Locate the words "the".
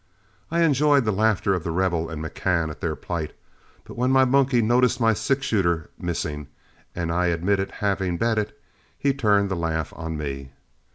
1.05-1.11, 1.63-1.69, 9.51-9.55